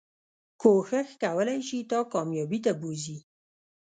[0.61, 3.17] کوښښ کولی شي تا کاميابی ته بوځي